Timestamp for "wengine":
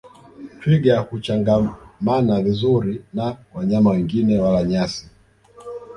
3.91-4.39